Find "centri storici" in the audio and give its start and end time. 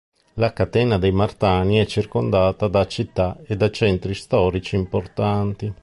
3.69-4.75